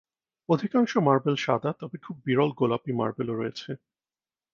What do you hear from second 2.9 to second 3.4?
মার্বেলও